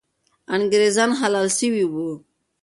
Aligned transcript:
انګریزان 0.55 1.11
حلال 1.19 1.47
سوي 1.59 1.83
وو. 1.91 2.09